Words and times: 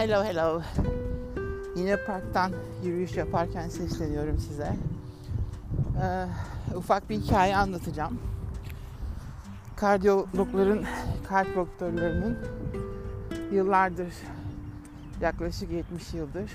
Hello 0.00 0.24
hello. 0.24 0.62
Yine 1.76 2.04
parktan 2.04 2.52
yürüyüş 2.84 3.16
yaparken 3.16 3.68
sesleniyorum 3.68 4.38
size. 4.38 4.76
Ee, 6.02 6.26
ufak 6.76 7.10
bir 7.10 7.16
hikaye 7.16 7.56
anlatacağım. 7.56 8.18
Kardiyologların, 9.76 10.84
kalp 11.28 11.56
doktorlarının 11.56 12.38
yıllardır, 13.52 14.12
yaklaşık 15.20 15.70
70 15.70 16.14
yıldır 16.14 16.50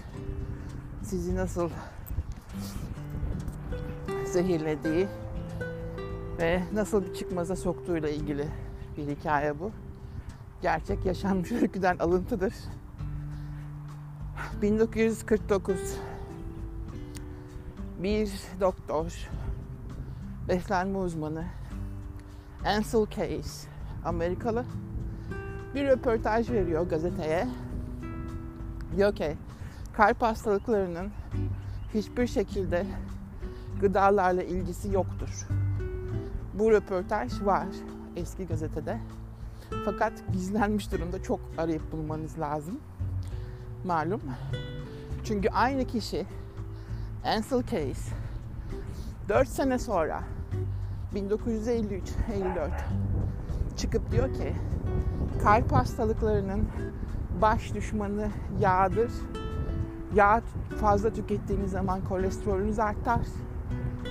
sizi 1.03 1.35
nasıl 1.35 1.69
zehirlediği 4.25 5.07
ve 6.39 6.63
nasıl 6.73 7.05
bir 7.05 7.13
çıkmaza 7.13 7.55
soktuğuyla 7.55 8.09
ilgili 8.09 8.47
bir 8.97 9.07
hikaye 9.07 9.59
bu. 9.59 9.71
Gerçek 10.61 11.05
yaşanmış 11.05 11.51
öyküden 11.51 11.97
alıntıdır. 11.97 12.53
1949 14.61 15.77
bir 18.03 18.31
doktor, 18.59 19.29
beslenme 20.47 20.97
uzmanı 20.97 21.45
Ansel 22.65 23.05
Case, 23.05 23.67
Amerikalı 24.05 24.65
bir 25.75 25.87
röportaj 25.87 26.49
veriyor 26.51 26.89
gazeteye. 26.89 27.47
Diyor 28.95 29.15
ki 29.15 29.37
kalp 29.93 30.21
hastalıklarının 30.21 31.11
hiçbir 31.93 32.27
şekilde 32.27 32.85
gıdalarla 33.81 34.43
ilgisi 34.43 34.93
yoktur. 34.93 35.47
Bu 36.53 36.71
röportaj 36.71 37.41
var 37.41 37.67
eski 38.15 38.47
gazetede. 38.47 38.99
Fakat 39.85 40.13
gizlenmiş 40.33 40.91
durumda 40.91 41.23
çok 41.23 41.39
arayıp 41.57 41.91
bulmanız 41.91 42.39
lazım. 42.39 42.79
Malum. 43.85 44.21
Çünkü 45.23 45.49
aynı 45.49 45.85
kişi 45.87 46.25
Ansel 47.25 47.61
Case 47.61 48.15
4 49.29 49.47
sene 49.47 49.79
sonra 49.79 50.23
1953-54 51.15 52.01
çıkıp 53.77 54.11
diyor 54.11 54.33
ki 54.33 54.53
kalp 55.43 55.71
hastalıklarının 55.71 56.67
baş 57.41 57.73
düşmanı 57.73 58.27
yağdır. 58.59 59.11
Yağ 60.15 60.41
fazla 60.81 61.13
tükettiğiniz 61.13 61.71
zaman 61.71 62.01
kolesterolünüz 62.05 62.79
artar 62.79 63.21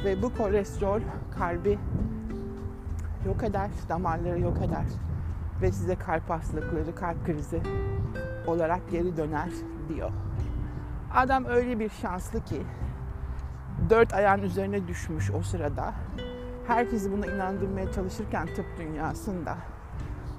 ve 0.04 0.22
bu 0.22 0.34
kolesterol 0.34 1.00
kalbi 1.38 1.78
yok 3.26 3.42
eder, 3.44 3.70
damarları 3.88 4.40
yok 4.40 4.56
eder 4.58 4.86
ve 5.62 5.72
size 5.72 5.94
kalp 5.94 6.30
hastalıkları, 6.30 6.94
kalp 6.94 7.26
krizi 7.26 7.62
olarak 8.46 8.90
geri 8.90 9.16
döner 9.16 9.48
diyor. 9.88 10.10
Adam 11.14 11.44
öyle 11.44 11.78
bir 11.78 11.88
şanslı 11.88 12.44
ki 12.44 12.62
dört 13.90 14.14
ayağın 14.14 14.42
üzerine 14.42 14.88
düşmüş 14.88 15.30
o 15.30 15.42
sırada. 15.42 15.94
Herkesi 16.66 17.12
buna 17.12 17.26
inandırmaya 17.26 17.92
çalışırken 17.92 18.46
tıp 18.46 18.66
dünyasında 18.78 19.56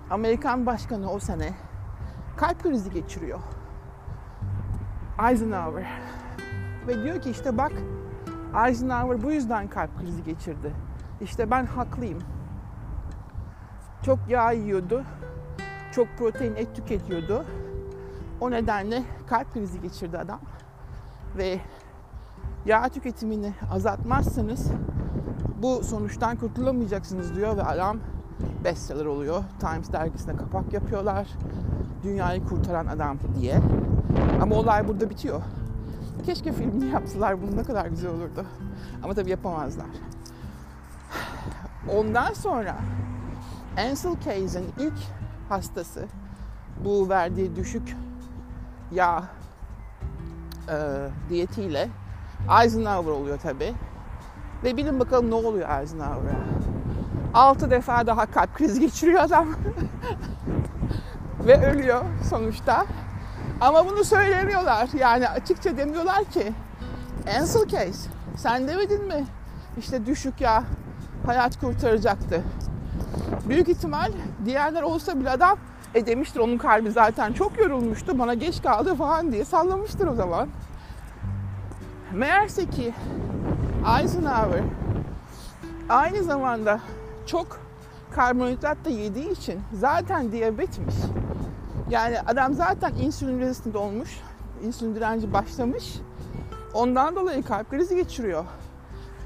Amerikan 0.10 0.66
başkanı 0.66 1.12
o 1.12 1.20
sene 1.20 1.54
kalp 2.38 2.64
krizi 2.64 2.92
geçiriyor. 2.92 3.40
Eisenhower. 5.30 5.86
Ve 6.88 7.04
diyor 7.04 7.22
ki 7.22 7.30
işte 7.30 7.58
bak 7.58 7.72
Eisenhower 8.68 9.24
bu 9.24 9.32
yüzden 9.32 9.68
kalp 9.68 10.00
krizi 10.00 10.24
geçirdi. 10.24 10.72
İşte 11.22 11.52
ben 11.52 11.66
haklıyım. 11.66 12.20
Çok 14.06 14.20
yağ 14.30 14.52
yiyordu. 14.52 15.04
Çok 15.92 16.08
protein 16.18 16.56
et 16.56 16.76
tüketiyordu. 16.76 17.46
O 18.42 18.52
nedenle 18.52 19.04
kalp 19.28 19.54
krizi 19.54 19.82
geçirdi 19.82 20.18
adam. 20.18 20.40
Ve 21.38 21.60
yağ 22.66 22.90
tüketimini 22.90 23.54
azaltmazsanız 23.72 24.72
bu 25.62 25.84
sonuçtan 25.84 26.38
kurtulamayacaksınız 26.38 27.36
diyor 27.36 27.58
ve 27.58 27.64
adam 27.64 27.98
bestseller 28.64 29.06
oluyor. 29.06 29.44
Times 29.60 29.92
dergisine 29.92 30.38
kapak 30.38 30.74
yapıyorlar. 30.74 31.28
Dünyayı 32.04 32.46
kurtaran 32.46 32.86
adam 32.86 33.18
diye. 33.40 33.60
Ama 34.42 34.56
olay 34.56 34.88
burada 34.88 35.10
bitiyor. 35.10 35.42
Keşke 36.26 36.54
filmini 36.54 36.86
yapsalar 36.86 37.42
bunu 37.42 37.58
ne 37.58 37.64
kadar 37.64 37.86
güzel 37.86 38.12
olurdu. 38.12 38.46
Ama 39.04 39.14
tabii 39.14 39.30
yapamazlar. 39.30 39.88
Ondan 41.96 42.34
sonra 42.34 42.76
Ansel 43.78 44.16
Keys'in 44.16 44.66
ilk 44.80 45.00
hastası 45.50 46.06
bu 46.86 47.10
verdiği 47.10 47.56
düşük 47.56 47.96
yağ 48.92 49.24
e, 50.70 50.76
diyetiyle 51.30 51.90
Eisenhower 52.62 53.12
oluyor 53.12 53.40
tabi. 53.40 53.74
Ve 54.64 54.78
bilin 54.78 55.00
bakalım 55.00 55.30
ne 55.30 55.36
oluyor 55.36 55.80
Eisenhower'a. 55.80 56.36
Altı 57.34 57.72
defa 57.72 58.08
daha 58.08 58.26
kalp 58.26 58.56
krizi 58.56 58.80
geçiriyor 58.80 59.22
adam. 59.22 59.48
Ve 61.46 61.72
ölüyor 61.72 62.02
sonuçta. 62.30 62.86
Ama 63.62 63.86
bunu 63.86 64.04
söylemiyorlar. 64.04 64.90
Yani 65.00 65.30
açıkça 65.30 65.78
demiyorlar 65.78 66.24
ki 66.24 66.54
Ansel 67.40 67.68
Case 67.68 68.10
sen 68.38 68.68
demedin 68.68 69.06
mi? 69.06 69.26
İşte 69.78 70.06
düşük 70.06 70.42
yağ 70.42 70.64
hayat 71.26 71.60
kurtaracaktı. 71.60 72.44
Büyük 73.50 73.70
ihtimal 73.70 74.12
diğerler 74.46 74.82
olsa 74.82 75.20
bile 75.20 75.30
adam 75.30 75.58
e 75.96 76.06
demiştir 76.06 76.40
onun 76.40 76.58
kalbi 76.58 76.92
zaten 76.92 77.34
çok 77.34 77.60
yorulmuştu 77.60 78.20
bana 78.20 78.34
geç 78.34 78.62
kaldı 78.64 78.96
falan 78.96 79.32
diye 79.32 79.46
sallamıştır 79.46 80.08
o 80.08 80.16
zaman. 80.16 80.50
Meğerse 82.14 82.66
ki 82.70 82.94
Eisenhower 84.02 84.64
aynı 85.90 86.24
zamanda 86.24 86.80
çok 87.26 87.60
karbonhidrat 88.12 88.86
da 88.86 88.90
yediği 88.90 89.32
için 89.32 89.62
zaten 89.74 90.32
diyabetmiş. 90.32 90.96
Yani 91.90 92.20
adam 92.22 92.54
zaten 92.54 92.94
insülin 92.94 93.40
rezistant 93.40 93.76
olmuş. 93.76 94.20
İnsülin 94.64 94.96
direnci 94.96 95.34
başlamış. 95.34 95.96
Ondan 96.74 97.16
dolayı 97.16 97.44
kalp 97.44 97.70
krizi 97.70 97.96
geçiriyor. 97.96 98.46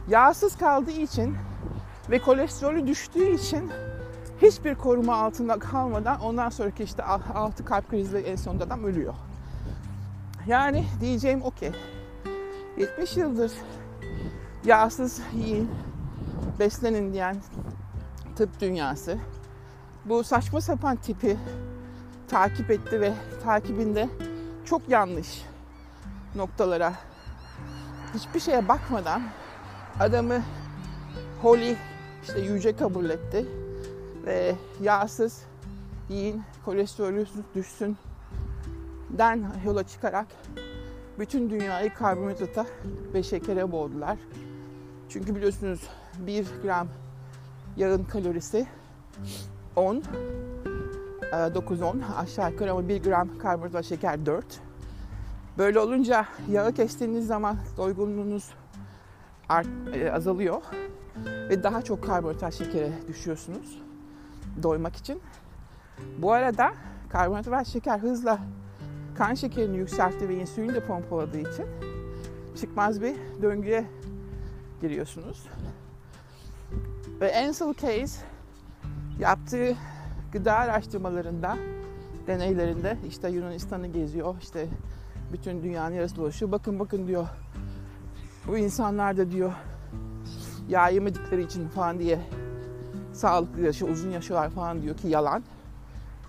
Yağsız 0.10 0.58
kaldığı 0.58 0.92
için 0.92 1.36
ve 2.10 2.20
kolesterolü 2.20 2.88
düştüğü 2.88 3.32
için 3.36 3.72
hiçbir 4.42 4.76
koruma 4.76 5.16
altında 5.16 5.60
kalmadan 5.60 6.22
ondan 6.22 6.50
sonraki 6.50 6.84
işte 6.84 7.04
altı 7.34 7.66
kalp 7.66 7.90
kriziyle 7.90 8.22
en 8.22 8.36
sonunda 8.36 8.64
adam 8.64 8.84
ölüyor. 8.84 9.14
Yani 10.48 10.86
diyeceğim 11.02 11.42
o 11.42 11.52
ki 11.52 11.72
70 12.78 13.18
yıldır 13.18 13.52
yağsız 14.66 15.22
yiyin, 15.36 15.70
beslenin 16.60 17.14
diyen 17.14 17.38
tıp 18.36 18.62
dünyası 18.62 19.18
bu 20.06 20.24
saçma 20.24 20.62
sapan 20.62 20.96
tipi 20.96 21.38
takip 22.28 22.72
etti 22.72 23.02
ve 23.02 23.14
takibinde 23.44 24.10
çok 24.66 24.90
yanlış 24.90 25.46
noktalara 26.36 26.94
hiçbir 28.14 28.40
şeye 28.40 28.68
bakmadan 28.68 29.22
adamı 30.00 30.42
holy 31.42 31.76
işte 32.24 32.40
yüce 32.40 32.76
kabul 32.76 33.10
etti 33.10 33.46
ve 34.30 34.56
yağsız 34.82 35.44
yiyin, 36.10 36.42
kolesterolü 36.66 37.26
düşsün 37.56 37.98
den 39.10 39.46
yola 39.66 39.84
çıkarak 39.84 40.28
bütün 41.20 41.50
dünyayı 41.50 41.94
karbonhidrata 41.94 42.66
ve 43.14 43.24
şekere 43.24 43.72
boğdular. 43.72 44.18
Çünkü 45.10 45.36
biliyorsunuz 45.36 45.82
1 46.20 46.48
gram 46.64 46.88
yağın 47.78 48.04
kalorisi 48.04 48.68
10 49.76 50.04
9-10 51.32 52.16
aşağı 52.18 52.52
yukarı 52.52 52.72
ama 52.72 52.88
1 52.88 53.04
gram 53.04 53.38
karbonhidrat 53.38 53.86
şeker 53.86 54.26
4. 54.26 54.46
Böyle 55.58 55.80
olunca 55.80 56.26
yağı 56.50 56.74
kestiğiniz 56.74 57.28
zaman 57.28 57.58
doygunluğunuz 57.78 58.50
art, 59.50 59.68
e, 59.94 60.12
azalıyor 60.12 60.62
ve 61.26 61.64
daha 61.64 61.82
çok 61.82 62.04
karbonhidrat 62.04 62.54
şekere 62.54 62.92
düşüyorsunuz 63.08 63.89
doymak 64.64 64.96
için. 64.96 65.22
Bu 66.18 66.32
arada 66.32 66.74
karbonhidrat 67.10 67.68
şeker 67.68 68.00
hızla 68.00 68.40
kan 69.18 69.34
şekerini 69.34 69.78
yükseltti 69.78 70.30
ve 70.30 70.36
insülin 70.36 70.70
de 70.70 70.86
pompaladığı 70.86 71.40
için 71.40 71.66
çıkmaz 72.60 73.02
bir 73.02 73.16
döngüye 73.42 73.86
giriyorsunuz. 74.82 75.48
Ve 77.22 77.48
Ansel 77.48 77.74
Case 77.74 78.26
yaptığı 79.20 79.76
gıda 80.32 80.54
araştırmalarında, 80.54 81.58
deneylerinde 82.28 82.98
işte 83.08 83.30
Yunanistan'ı 83.30 83.88
geziyor, 83.88 84.36
işte 84.42 84.68
bütün 85.34 85.64
dünyanın 85.64 85.96
yarısı 85.96 86.16
dolaşıyor. 86.16 86.52
Bakın 86.52 86.80
bakın 86.80 87.08
diyor, 87.08 87.28
bu 88.48 88.58
insanlar 88.58 89.18
da 89.18 89.32
diyor 89.32 89.54
yağ 90.70 90.90
yemedikleri 90.90 91.44
için 91.44 91.68
falan 91.68 92.00
diye 92.00 92.20
sağlıklı 93.20 93.62
yaşıyor, 93.62 93.92
uzun 93.92 94.10
yaşıyorlar 94.10 94.50
falan 94.50 94.82
diyor 94.82 94.98
ki 94.98 95.08
yalan. 95.08 95.44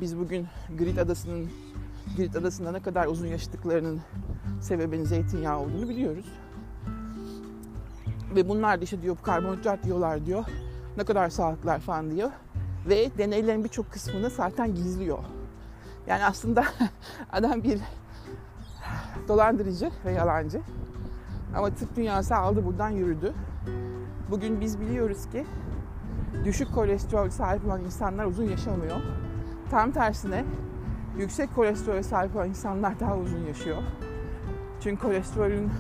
Biz 0.01 0.19
bugün 0.19 0.47
Grit 0.79 0.99
Adası'nın 0.99 1.51
Girit 2.17 2.37
Adası'nda 2.37 2.73
ne 2.73 2.81
kadar 2.81 3.07
uzun 3.07 3.27
yaşadıklarının 3.27 4.01
sebebinin 4.61 5.05
zeytinyağı 5.05 5.59
olduğunu 5.59 5.89
biliyoruz. 5.89 6.27
Ve 8.35 8.49
bunlar 8.49 8.81
da 8.81 8.85
işte 8.85 9.03
diyor 9.03 9.17
karbonhidrat 9.23 9.85
diyorlar 9.85 10.27
diyor. 10.27 10.45
Ne 10.97 11.05
kadar 11.05 11.29
sağlıklılar 11.29 11.81
falan 11.81 12.11
diyor. 12.11 12.31
Ve 12.89 13.11
deneylerin 13.19 13.65
birçok 13.65 13.93
kısmını 13.93 14.31
zaten 14.31 14.75
gizliyor. 14.75 15.19
Yani 16.07 16.25
aslında 16.25 16.65
adam 17.33 17.63
bir 17.63 17.81
dolandırıcı 19.29 19.91
ve 20.05 20.13
yalancı. 20.13 20.61
Ama 21.57 21.71
tıp 21.71 21.97
dünyası 21.97 22.37
aldı 22.37 22.67
buradan 22.67 22.91
yürüdü. 22.91 23.35
Bugün 24.31 24.61
biz 24.61 24.81
biliyoruz 24.81 25.31
ki 25.33 25.47
düşük 26.45 26.75
kolesterol 26.75 27.31
sahip 27.31 27.65
olan 27.65 27.85
insanlar 27.85 28.25
uzun 28.25 28.45
yaşamıyor. 28.45 28.97
Tam 29.71 29.93
tersine 29.93 30.45
yüksek 31.19 31.55
kolesterol 31.55 32.03
sahip 32.03 32.37
olan 32.37 32.49
insanlar 32.49 33.01
daha 33.01 33.17
uzun 33.17 33.47
yaşıyor. 33.47 33.83
Çünkü 34.81 35.03
kolesterolün 35.03 35.71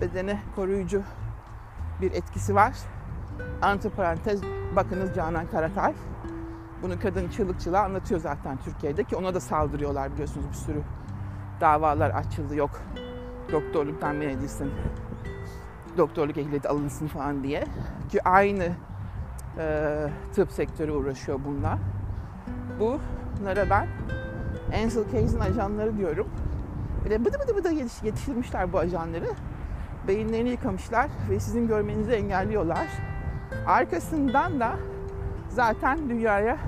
bedene 0.00 0.38
koruyucu 0.56 1.02
bir 2.00 2.12
etkisi 2.12 2.54
var. 2.54 2.72
Antiparantez 3.62 4.42
bakınız 4.76 5.14
Canan 5.14 5.46
Karatay. 5.46 5.94
Bunu 6.82 7.00
kadın 7.00 7.28
çığlık 7.28 7.60
çığlığa 7.60 7.84
anlatıyor 7.84 8.20
zaten 8.20 8.58
Türkiye'de 8.64 9.04
ki 9.04 9.16
ona 9.16 9.34
da 9.34 9.40
saldırıyorlar 9.40 10.12
biliyorsunuz 10.12 10.46
bir 10.48 10.54
sürü 10.54 10.82
davalar 11.60 12.10
açıldı 12.10 12.56
yok 12.56 12.82
doktorluktan 13.52 14.16
men 14.16 14.28
edilsin 14.28 14.70
doktorluk 15.96 16.38
ehliyeti 16.38 16.68
alınsın 16.68 17.06
falan 17.06 17.42
diye 17.42 17.64
ki 18.10 18.28
aynı 18.28 18.72
e, 19.58 20.08
tıp 20.34 20.52
sektörü 20.52 20.92
uğraşıyor 20.92 21.40
bunlar. 21.46 21.78
Bunlara 22.80 23.70
ben 23.70 23.88
Ansel 24.82 25.10
Keys'in 25.10 25.40
ajanları 25.40 25.98
diyorum. 25.98 26.28
Bir 27.04 27.10
de 27.10 27.24
bıdı 27.24 27.38
bıdı 27.40 27.56
bıdı 27.56 27.72
yetiştirmişler 27.72 28.72
bu 28.72 28.78
ajanları. 28.78 29.28
Beyinlerini 30.08 30.48
yıkamışlar 30.48 31.10
ve 31.30 31.40
sizin 31.40 31.68
görmenizi 31.68 32.12
engelliyorlar. 32.12 32.86
Arkasından 33.66 34.60
da 34.60 34.76
zaten 35.48 36.08
dünyaya 36.08 36.58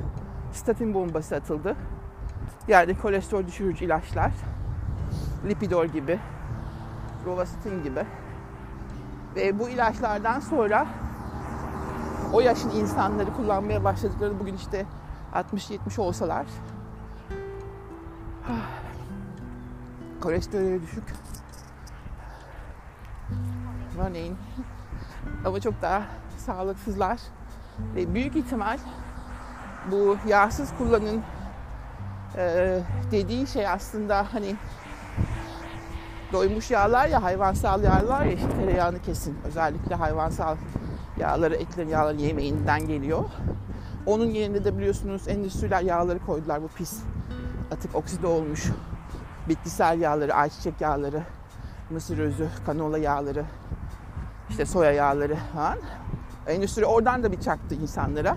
statin 0.52 0.94
bombası 0.94 1.36
atıldı. 1.36 1.76
Yani 2.68 2.98
kolesterol 2.98 3.46
düşürücü 3.46 3.84
ilaçlar. 3.84 4.32
Lipidol 5.48 5.86
gibi, 5.86 6.18
Rovastatin 7.26 7.82
gibi. 7.82 8.00
Ve 9.36 9.58
bu 9.58 9.68
ilaçlardan 9.68 10.40
sonra 10.40 10.86
o 12.34 12.40
yaşın 12.40 12.70
insanları 12.70 13.32
kullanmaya 13.36 13.84
başladıkları 13.84 14.40
bugün 14.40 14.54
işte 14.54 14.86
60-70 15.34 16.00
olsalar. 16.00 16.46
Kolesterolü 20.20 20.82
düşük. 20.82 21.04
Örneğin. 24.00 24.36
Ama 25.44 25.60
çok 25.60 25.82
daha 25.82 26.02
sağlıksızlar. 26.38 27.20
Ve 27.94 28.14
büyük 28.14 28.36
ihtimal 28.36 28.78
bu 29.90 30.16
yağsız 30.28 30.70
kullanın 30.78 31.22
e, 32.36 32.78
dediği 33.10 33.46
şey 33.46 33.68
aslında 33.68 34.26
hani 34.32 34.56
doymuş 36.32 36.70
yağlar 36.70 37.08
ya 37.08 37.22
hayvansal 37.22 37.82
yağlar 37.82 38.24
ya 38.24 38.32
işte 38.32 38.48
tereyağını 38.48 39.02
kesin. 39.02 39.38
Özellikle 39.44 39.94
hayvansal 39.94 40.56
yağları 41.18 41.54
etlerin 41.54 41.88
yağları 41.88 42.16
yemeğinden 42.16 42.86
geliyor. 42.86 43.24
Onun 44.06 44.26
yerine 44.26 44.64
de 44.64 44.78
biliyorsunuz 44.78 45.28
endüstriler 45.28 45.82
yağları 45.82 46.18
koydular 46.18 46.62
bu 46.62 46.68
pis 46.68 46.98
atık 47.70 47.94
okside 47.94 48.26
olmuş 48.26 48.70
bitkisel 49.48 50.00
yağları, 50.00 50.34
ayçiçek 50.34 50.80
yağları, 50.80 51.22
mısır 51.90 52.18
özü, 52.18 52.48
kanola 52.66 52.98
yağları, 52.98 53.44
işte 54.50 54.66
soya 54.66 54.92
yağları 54.92 55.36
falan. 55.54 55.78
Endüstri 56.46 56.86
oradan 56.86 57.22
da 57.22 57.32
bir 57.32 57.40
çaktı 57.40 57.74
insanlara 57.74 58.36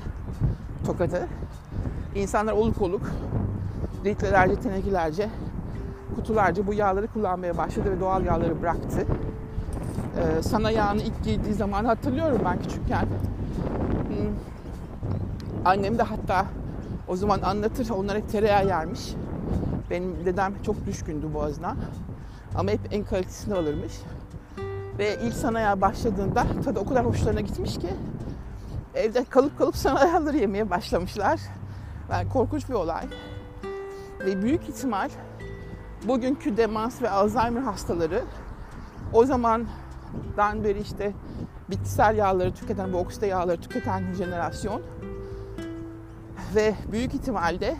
tokatı. 0.85 1.27
İnsanlar 2.15 2.53
oluk 2.53 2.81
oluk 2.81 3.01
litrelerce, 4.05 4.55
tenekelerce, 4.55 5.29
kutularca 6.15 6.67
bu 6.67 6.73
yağları 6.73 7.07
kullanmaya 7.07 7.57
başladı 7.57 7.91
ve 7.91 7.99
doğal 7.99 8.25
yağları 8.25 8.61
bıraktı. 8.61 9.05
Ee, 10.17 10.41
sana 10.41 10.71
yağını 10.71 11.01
ilk 11.01 11.23
girdiği 11.23 11.53
zaman 11.53 11.85
hatırlıyorum 11.85 12.41
ben 12.45 12.59
küçükken. 12.59 13.05
Hmm. 14.07 14.35
Annem 15.65 15.97
de 15.97 16.03
hatta 16.03 16.45
o 17.07 17.15
zaman 17.15 17.41
anlatır, 17.41 17.89
onlar 17.89 18.17
hep 18.17 18.31
tereyağı 18.31 18.67
yermiş. 18.67 19.13
Benim 19.89 20.25
dedem 20.25 20.53
çok 20.65 20.85
düşkündü 20.85 21.33
boğazına. 21.33 21.75
Ama 22.55 22.71
hep 22.71 22.79
en 22.91 23.03
kalitesini 23.03 23.53
alırmış. 23.53 23.93
Ve 24.97 25.17
ilk 25.23 25.33
sanayi 25.33 25.81
başladığında 25.81 26.45
tadı 26.65 26.79
o 26.79 26.85
kadar 26.85 27.05
hoşlarına 27.05 27.41
gitmiş 27.41 27.77
ki 27.77 27.89
evde 28.95 29.23
kalıp 29.23 29.57
kalıp 29.57 29.75
sanayileri 29.75 30.39
yemeye 30.39 30.69
başlamışlar. 30.69 31.39
Yani 32.11 32.29
korkunç 32.29 32.69
bir 32.69 32.73
olay. 32.73 33.05
Ve 34.19 34.41
büyük 34.41 34.69
ihtimal 34.69 35.09
bugünkü 36.07 36.57
demans 36.57 37.01
ve 37.01 37.09
Alzheimer 37.09 37.61
hastaları 37.61 38.23
o 39.13 39.25
zamandan 40.35 40.63
beri 40.63 40.79
işte 40.79 41.13
bitkisel 41.69 42.17
yağları 42.17 42.53
tüketen, 42.53 42.93
bu 42.93 42.97
okside 42.97 43.27
yağları 43.27 43.61
tüketen 43.61 44.13
jenerasyon 44.13 44.81
ve 46.55 46.75
büyük 46.91 47.13
ihtimalle 47.13 47.77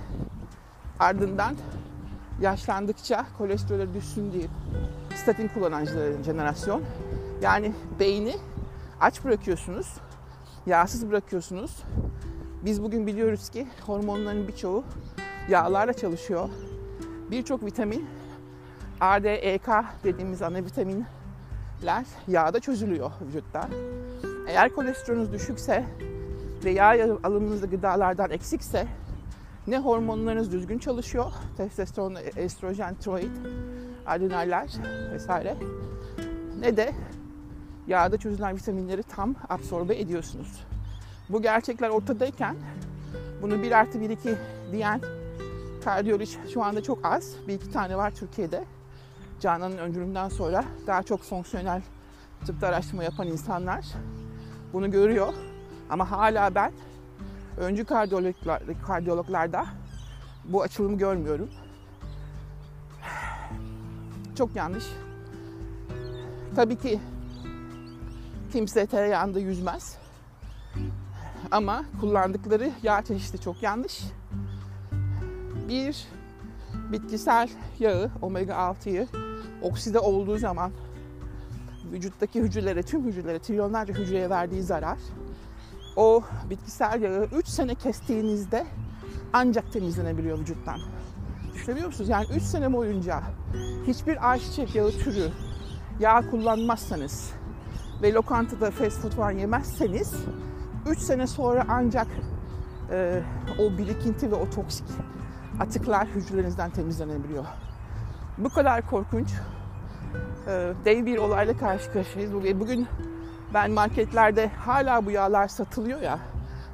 ardından 0.99 1.55
yaşlandıkça 2.41 3.25
kolesterolü 3.37 3.93
düşsün 3.93 4.31
diye 4.31 4.47
statin 5.15 5.47
kullanan 5.47 5.85
jenerasyon. 6.25 6.81
Yani 7.41 7.73
beyni 7.99 8.35
aç 8.99 9.25
bırakıyorsunuz, 9.25 9.93
yağsız 10.65 11.09
bırakıyorsunuz. 11.09 11.83
Biz 12.65 12.83
bugün 12.83 13.07
biliyoruz 13.07 13.49
ki 13.49 13.67
hormonların 13.85 14.47
birçoğu 14.47 14.83
yağlarla 15.49 15.93
çalışıyor. 15.93 16.49
Birçok 17.31 17.65
vitamin, 17.65 18.05
A, 18.99 19.23
D, 19.23 19.35
E, 19.35 19.57
K 19.57 19.85
dediğimiz 20.03 20.41
ana 20.41 20.65
vitaminler 21.77 22.05
yağda 22.27 22.59
çözülüyor 22.59 23.11
vücutta. 23.21 23.69
Eğer 24.47 24.69
kolesterolünüz 24.69 25.31
düşükse 25.31 25.85
ve 26.63 26.71
yağ 26.71 27.17
alımınız 27.23 27.69
gıdalardan 27.69 28.31
eksikse 28.31 28.87
ne 29.67 29.79
hormonlarınız 29.79 30.51
düzgün 30.51 30.79
çalışıyor, 30.79 31.31
testosteron, 31.57 32.15
estrojen, 32.35 32.95
tiroid, 32.95 33.31
adrenaller 34.07 34.69
vesaire 35.13 35.57
ne 36.59 36.77
de 36.77 36.93
yağda 37.87 38.17
çözülen 38.17 38.55
vitaminleri 38.55 39.03
tam 39.03 39.35
absorbe 39.49 39.99
ediyorsunuz. 39.99 40.65
Bu 41.29 41.41
gerçekler 41.41 41.89
ortadayken 41.89 42.55
bunu 43.41 43.63
1 43.63 43.71
artı 43.71 44.01
1 44.01 44.09
2 44.09 44.35
diyen 44.71 45.01
kardiyolog 45.83 46.27
şu 46.53 46.63
anda 46.63 46.83
çok 46.83 47.05
az. 47.05 47.35
Bir 47.47 47.53
iki 47.53 47.71
tane 47.71 47.97
var 47.97 48.11
Türkiye'de. 48.15 48.76
Canan'ın 49.39 49.77
öncülüğünden 49.77 50.29
sonra 50.29 50.63
daha 50.87 51.03
çok 51.03 51.23
fonksiyonel 51.23 51.81
tıpta 52.45 52.67
araştırma 52.67 53.03
yapan 53.03 53.27
insanlar 53.27 53.85
bunu 54.73 54.91
görüyor. 54.91 55.33
Ama 55.89 56.11
hala 56.11 56.55
ben 56.55 56.71
öncü 57.57 57.85
kardiyologlar, 57.85 58.63
kardiyologlarda 58.87 59.65
bu 60.45 60.61
açılımı 60.61 60.97
görmüyorum. 60.97 61.49
Çok 64.37 64.55
yanlış. 64.55 64.85
Tabii 66.55 66.75
ki 66.75 66.99
kimse 68.51 68.85
tereyağında 68.85 69.39
yüzmez. 69.39 69.97
Ama 71.51 71.85
kullandıkları 72.01 72.71
yağ 72.83 73.01
çeşidi 73.01 73.41
çok 73.41 73.63
yanlış. 73.63 74.03
Bir 75.69 76.07
bitkisel 76.91 77.49
yağı, 77.79 78.11
omega 78.21 78.53
6'yı 78.53 79.07
okside 79.61 79.99
olduğu 79.99 80.37
zaman 80.37 80.71
vücuttaki 81.91 82.41
hücrelere, 82.41 82.83
tüm 82.83 83.05
hücrelere, 83.05 83.39
trilyonlarca 83.39 83.93
hücreye 83.93 84.29
verdiği 84.29 84.63
zarar 84.63 84.97
o 85.95 86.23
bitkisel 86.49 87.01
yağı 87.01 87.25
3 87.25 87.47
sene 87.47 87.75
kestiğinizde 87.75 88.65
ancak 89.33 89.71
temizlenebiliyor 89.71 90.39
vücuttan. 90.39 90.79
Düşünebiliyor 91.53 91.87
musunuz? 91.87 92.09
Yani 92.09 92.25
3 92.35 92.43
sene 92.43 92.73
boyunca 92.73 93.23
hiçbir 93.87 94.31
ayçiçek 94.31 94.75
yağı 94.75 94.91
türü 94.91 95.29
yağ 95.99 96.29
kullanmazsanız 96.29 97.31
ve 98.01 98.13
lokantada 98.13 98.71
fast 98.71 98.99
food 99.01 99.11
falan 99.11 99.31
yemezseniz 99.31 100.13
3 100.87 100.99
sene 100.99 101.27
sonra 101.27 101.65
ancak 101.69 102.07
e, 102.91 103.21
o 103.59 103.77
birikinti 103.77 104.31
ve 104.31 104.35
o 104.35 104.49
toksik 104.49 104.85
atıklar 105.59 106.07
hücrelerinizden 106.07 106.69
temizlenebiliyor. 106.69 107.45
Bu 108.37 108.49
kadar 108.49 108.89
korkunç 108.89 109.27
e, 110.47 110.73
dev 110.85 111.05
bir 111.05 111.17
olayla 111.17 111.57
karşı 111.57 111.93
karşıyayız. 111.93 112.33
Bugün 112.33 112.87
ben 113.53 113.71
marketlerde 113.71 114.47
hala 114.47 115.05
bu 115.05 115.11
yağlar 115.11 115.47
satılıyor 115.47 116.01
ya. 116.01 116.19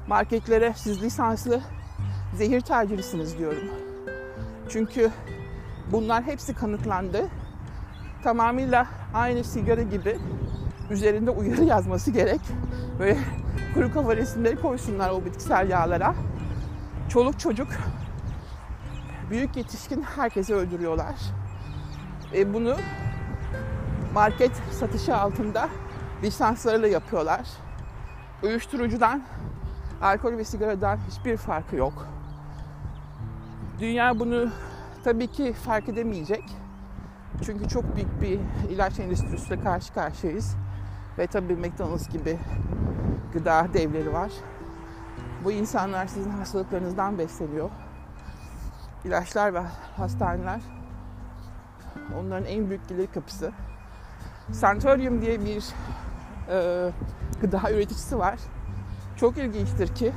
Marketlere 0.08 0.72
siz 0.76 1.02
lisanslı 1.02 1.60
zehir 2.34 2.60
tacirısınız 2.60 3.38
diyorum. 3.38 3.68
Çünkü 4.68 5.10
Bunlar 5.92 6.22
hepsi 6.22 6.54
kanıtlandı. 6.54 7.28
Tamamıyla 8.22 8.86
aynı 9.14 9.44
sigara 9.44 9.82
gibi 9.82 10.18
üzerinde 10.90 11.30
uyarı 11.30 11.64
yazması 11.64 12.10
gerek. 12.10 12.40
Böyle 12.98 13.18
kuru 13.74 13.92
kafa 13.92 14.16
resimleri 14.16 14.56
koysunlar 14.56 15.10
o 15.10 15.24
bitkisel 15.24 15.70
yağlara. 15.70 16.14
Çoluk 17.08 17.40
çocuk, 17.40 17.68
büyük 19.30 19.56
yetişkin 19.56 20.02
herkesi 20.02 20.54
öldürüyorlar. 20.54 21.14
E 22.34 22.54
bunu 22.54 22.76
market 24.14 24.56
satışı 24.56 25.16
altında 25.16 25.68
lisanslarıyla 26.22 26.88
yapıyorlar. 26.88 27.48
Uyuşturucudan, 28.42 29.22
alkol 30.02 30.36
ve 30.36 30.44
sigaradan 30.44 30.98
hiçbir 31.10 31.36
farkı 31.36 31.76
yok. 31.76 32.06
Dünya 33.80 34.20
bunu 34.20 34.50
tabii 35.04 35.26
ki 35.26 35.52
fark 35.52 35.88
edemeyecek. 35.88 36.44
Çünkü 37.44 37.68
çok 37.68 37.96
büyük 37.96 38.22
bir 38.22 38.40
ilaç 38.70 39.00
endüstrisiyle 39.00 39.62
karşı 39.62 39.94
karşıyayız. 39.94 40.56
Ve 41.18 41.26
tabii 41.26 41.56
McDonald's 41.56 42.08
gibi 42.08 42.38
gıda 43.32 43.66
devleri 43.74 44.12
var. 44.12 44.32
Bu 45.44 45.52
insanlar 45.52 46.06
sizin 46.06 46.30
hastalıklarınızdan 46.30 47.18
besleniyor. 47.18 47.70
İlaçlar 49.04 49.54
ve 49.54 49.60
hastaneler 49.96 50.60
onların 52.18 52.44
en 52.44 52.68
büyük 52.68 52.88
gelir 52.88 53.06
kapısı. 53.06 53.52
Santorium 54.52 55.22
diye 55.22 55.44
bir 55.44 55.64
e, 56.48 56.90
gıda 57.40 57.70
üreticisi 57.70 58.18
var. 58.18 58.38
Çok 59.16 59.38
ilginçtir 59.38 59.94
ki 59.94 60.12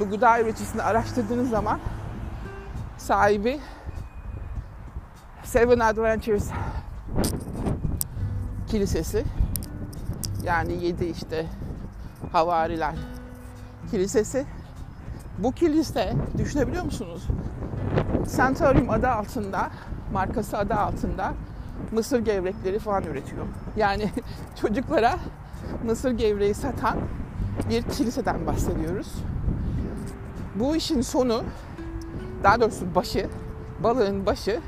bu 0.00 0.10
gıda 0.10 0.40
üreticisini 0.40 0.82
araştırdığınız 0.82 1.50
zaman 1.50 1.80
sahibi 2.98 3.60
Seven 5.44 5.78
Adventures 5.78 6.50
Kilisesi 8.68 9.24
yani 10.44 10.84
yedi 10.84 11.04
işte 11.04 11.46
havariler 12.32 12.94
kilisesi. 13.90 14.46
Bu 15.38 15.52
kilise 15.52 16.14
düşünebiliyor 16.38 16.84
musunuz? 16.84 17.22
Santorium 18.26 18.90
adı 18.90 19.08
altında, 19.08 19.70
markası 20.12 20.58
adı 20.58 20.74
altında 20.74 21.32
mısır 21.92 22.18
gevrekleri 22.18 22.78
falan 22.78 23.02
üretiyor. 23.02 23.46
Yani 23.76 24.10
çocuklara 24.60 25.14
mısır 25.84 26.10
gevreği 26.10 26.54
satan 26.54 26.98
bir 27.70 27.82
kiliseden 27.82 28.46
bahsediyoruz. 28.46 29.14
Bu 30.54 30.76
işin 30.76 31.00
sonu, 31.00 31.42
daha 32.42 32.60
doğrusu 32.60 32.94
başı, 32.94 33.28
balığın 33.84 34.26
başı 34.26 34.60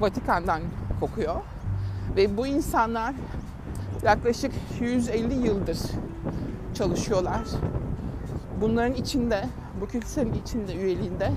Vatikan'dan 0.00 0.60
kokuyor. 1.00 1.36
Ve 2.16 2.36
bu 2.36 2.46
insanlar 2.46 3.14
yaklaşık 4.02 4.52
150 4.80 5.34
yıldır 5.34 5.78
çalışıyorlar. 6.74 7.42
Bunların 8.60 8.94
içinde, 8.94 9.44
bu 9.80 9.86
kilisenin 9.86 10.32
içinde 10.32 10.74
üyeliğinde 10.74 11.32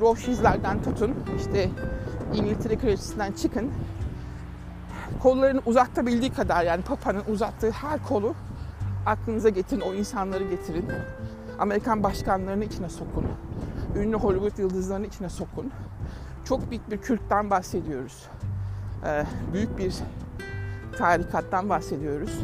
Rothschild'lerden 0.00 0.82
tutun, 0.82 1.14
işte 1.38 1.70
İngiltere 2.34 2.78
Kraliçesi'nden 2.78 3.32
çıkın. 3.32 3.70
Kollarını 5.22 5.60
uzatabildiği 5.66 6.32
kadar 6.32 6.64
yani 6.64 6.82
Papa'nın 6.82 7.22
uzattığı 7.28 7.70
her 7.70 8.02
kolu 8.02 8.34
aklınıza 9.06 9.48
getirin, 9.48 9.80
o 9.80 9.94
insanları 9.94 10.44
getirin. 10.44 10.84
Amerikan 11.58 12.02
başkanlarını 12.02 12.64
içine 12.64 12.88
sokun. 12.88 13.26
Ünlü 13.96 14.16
Hollywood 14.16 14.58
yıldızlarını 14.58 15.06
içine 15.06 15.28
sokun. 15.28 15.72
Çok 16.44 16.70
büyük 16.70 16.90
bir 16.90 16.98
kültten 16.98 17.50
bahsediyoruz. 17.50 18.26
Ee, 19.06 19.24
büyük 19.52 19.78
bir 19.78 19.94
tarikattan 20.98 21.68
bahsediyoruz. 21.68 22.40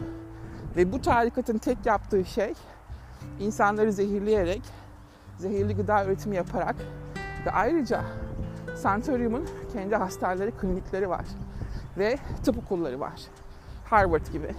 Ve 0.77 0.93
bu 0.93 1.01
tarikatın 1.01 1.59
tek 1.59 1.87
yaptığı 1.87 2.25
şey 2.25 2.55
insanları 3.41 3.93
zehirleyerek, 3.93 4.63
zehirli 5.39 5.77
gıda 5.77 6.05
üretimi 6.05 6.37
yaparak 6.37 6.77
ve 7.47 7.51
ayrıca 7.51 8.05
Santorium'un 8.77 9.49
kendi 9.73 9.97
hastaneleri, 9.97 10.51
klinikleri 10.51 11.09
var. 11.09 11.25
Ve 11.99 12.19
tıp 12.45 12.59
okulları 12.59 13.01
var. 13.01 13.21
Harvard 13.85 14.27
gibi. 14.33 14.55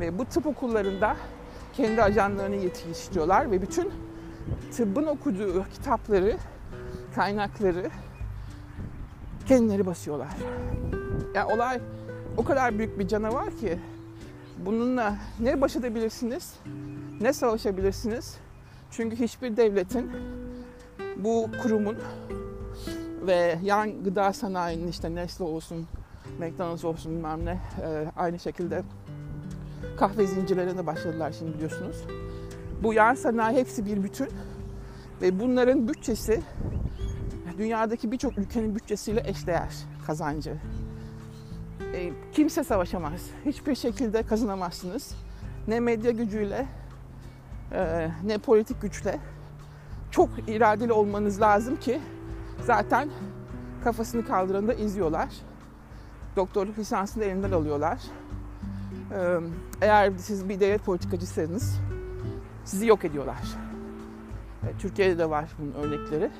Ve 0.00 0.18
bu 0.18 0.24
tıp 0.24 0.46
okullarında 0.46 1.16
kendi 1.72 2.02
ajanlarını 2.02 2.56
yetiştiriyorlar 2.56 3.50
ve 3.50 3.62
bütün 3.62 3.92
tıbbın 4.76 5.06
okuduğu 5.06 5.64
kitapları, 5.74 6.36
kaynakları 7.14 7.90
kendileri 9.46 9.86
basıyorlar. 9.86 10.28
Yani 11.34 11.52
olay 11.54 11.80
o 12.36 12.44
kadar 12.44 12.78
büyük 12.78 12.98
bir 12.98 13.08
canavar 13.08 13.50
ki 13.50 13.78
bununla 14.58 15.16
ne 15.40 15.60
baş 15.60 15.76
edebilirsiniz 15.76 16.54
ne 17.20 17.32
savaşabilirsiniz. 17.32 18.36
Çünkü 18.90 19.16
hiçbir 19.16 19.56
devletin 19.56 20.10
bu 21.24 21.50
kurumun 21.62 21.96
ve 23.26 23.58
yan 23.62 24.04
gıda 24.04 24.32
sanayinin 24.32 24.88
işte 24.88 25.14
Nestle 25.14 25.44
olsun, 25.44 25.86
McDonald's 26.38 26.84
olsun 26.84 27.12
bilmem 27.12 27.44
ne 27.44 27.50
e, 27.82 28.12
aynı 28.16 28.38
şekilde 28.38 28.82
kahve 29.98 30.26
zincirlerine 30.26 30.86
başladılar 30.86 31.32
şimdi 31.38 31.54
biliyorsunuz. 31.54 31.96
Bu 32.82 32.94
yan 32.94 33.14
sanayi 33.14 33.58
hepsi 33.58 33.86
bir 33.86 34.02
bütün 34.02 34.28
ve 35.22 35.40
bunların 35.40 35.88
bütçesi 35.88 36.42
dünyadaki 37.58 38.12
birçok 38.12 38.38
ülkenin 38.38 38.74
bütçesiyle 38.74 39.22
eşdeğer 39.26 39.74
kazancı. 40.06 40.56
E, 41.94 42.12
kimse 42.32 42.64
savaşamaz. 42.64 43.30
Hiçbir 43.46 43.74
şekilde 43.74 44.22
kazanamazsınız. 44.22 45.14
Ne 45.68 45.80
medya 45.80 46.10
gücüyle 46.10 46.66
e, 47.72 48.08
ne 48.24 48.38
politik 48.38 48.82
güçle. 48.82 49.18
Çok 50.16 50.30
iradeli 50.48 50.92
olmanız 50.92 51.40
lazım 51.40 51.76
ki 51.76 52.00
zaten 52.62 53.10
kafasını 53.84 54.26
kaldıranda 54.26 54.74
izliyorlar. 54.74 55.28
Doktorluk 56.36 56.78
lisansını 56.78 57.24
elinden 57.24 57.52
alıyorlar. 57.52 58.00
Eğer 59.80 60.12
siz 60.18 60.48
bir 60.48 60.60
devlet 60.60 60.84
politikacıysanız 60.84 61.80
sizi 62.64 62.86
yok 62.86 63.04
ediyorlar. 63.04 63.42
E, 64.62 64.78
Türkiye'de 64.78 65.18
de 65.18 65.30
var 65.30 65.50
bunun 65.58 65.72
örnekleri. 65.72 66.30